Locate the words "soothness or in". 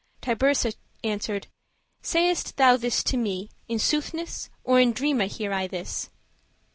3.77-4.93